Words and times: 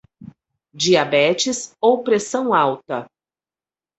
Diabetes 0.75 1.77
ou 1.79 2.01
pressão 2.03 2.55
alta? 2.55 3.07